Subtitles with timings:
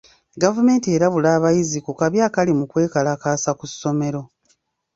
[0.41, 4.21] Gavumenti erabula abayizi ku kabi akali mu kwekalakaasa ku ssomero.